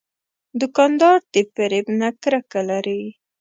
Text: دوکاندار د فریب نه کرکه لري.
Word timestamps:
دوکاندار 0.59 1.19
د 1.33 1.35
فریب 1.53 1.85
نه 1.99 2.09
کرکه 2.21 2.61
لري. 2.69 3.01